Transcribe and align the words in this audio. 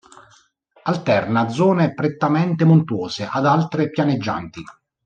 Alterna 0.85 1.47
zone 1.49 1.93
prettamente 1.93 2.65
montuose 2.65 3.27
ad 3.31 3.45
altre 3.45 3.91
pianeggianti. 3.91 4.63